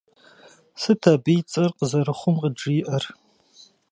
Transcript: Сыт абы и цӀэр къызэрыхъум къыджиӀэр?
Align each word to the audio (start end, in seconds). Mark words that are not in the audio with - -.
Сыт 0.81 1.01
абы 1.11 1.33
и 1.39 1.41
цӀэр 1.51 1.71
къызэрыхъум 1.77 2.35
къыджиӀэр? 2.41 3.03